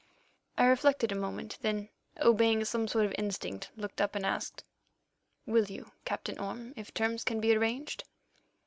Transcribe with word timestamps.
I 0.57 0.65
reflected 0.65 1.11
a 1.11 1.15
moment, 1.15 1.59
then, 1.61 1.89
obeying 2.19 2.65
some 2.65 2.87
sort 2.87 3.05
of 3.05 3.13
instinct, 3.19 3.69
looked 3.75 4.01
up 4.01 4.15
and 4.15 4.25
asked: 4.25 4.63
"Will 5.45 5.65
you, 5.65 5.91
Captain 6.05 6.39
Orme, 6.39 6.73
if 6.75 6.91
terms 6.91 7.23
can 7.23 7.39
be 7.39 7.55
arranged?" 7.55 8.03